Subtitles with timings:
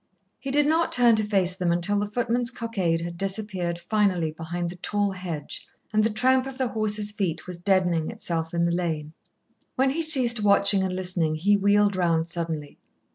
[0.39, 4.71] He did not turn to face them until the footman's cockade had disappeared finally behind
[4.71, 8.71] the tall hedge, and the tramp of the horses' feet was deadening itself in the
[8.71, 9.13] lane.
[9.75, 12.79] When he ceased watching and listening, he wheeled round suddenly.